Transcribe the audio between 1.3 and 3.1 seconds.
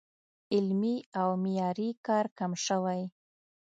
معیاري کار کم شوی